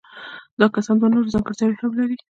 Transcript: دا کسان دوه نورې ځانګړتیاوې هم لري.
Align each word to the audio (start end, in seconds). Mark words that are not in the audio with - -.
دا 0.59 0.65
کسان 0.75 0.95
دوه 0.97 1.09
نورې 1.13 1.33
ځانګړتیاوې 1.33 1.75
هم 1.81 1.91
لري. 1.99 2.17